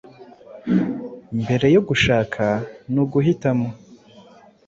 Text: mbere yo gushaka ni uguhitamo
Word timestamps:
mbere 1.41 1.65
yo 1.75 1.81
gushaka 1.87 2.43
ni 2.91 2.99
uguhitamo 3.03 3.69